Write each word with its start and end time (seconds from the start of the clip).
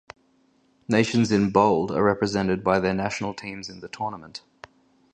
Nations 0.87 1.31
in 1.31 1.51
bold 1.51 1.91
are 1.91 2.01
represented 2.03 2.63
by 2.63 2.79
their 2.79 2.95
national 2.95 3.35
teams 3.35 3.69
in 3.69 3.81
the 3.81 3.87
tournament. 3.87 4.41